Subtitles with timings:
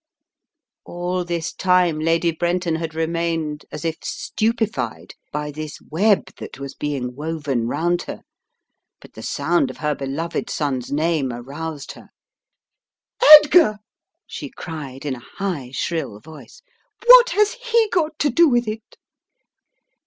[0.83, 6.73] All this time Lady Brenton had remained as if stupefied by this web that was
[6.73, 8.23] being woven round her,
[8.99, 12.09] but the sound of her beloved son's name aroused her.
[13.43, 13.77] "Edgar!"
[14.25, 16.63] she cried in a high, shrill voice.
[17.05, 18.97] "What has he got to do with it?"